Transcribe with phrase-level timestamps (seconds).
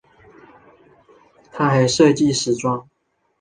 [1.51, 2.89] 她还设计时装。